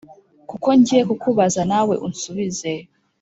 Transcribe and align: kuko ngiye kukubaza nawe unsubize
kuko 0.49 0.67
ngiye 0.79 1.01
kukubaza 1.09 1.61
nawe 1.71 1.95
unsubize 2.07 2.71